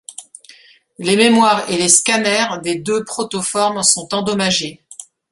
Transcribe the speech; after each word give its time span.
Les 0.97 1.15
mémoires 1.15 1.69
et 1.69 1.77
les 1.77 1.87
scanners 1.87 2.57
des 2.63 2.73
deux 2.73 3.03
protoformes 3.03 3.83
sont 3.83 4.15
endommagés. 4.15 4.83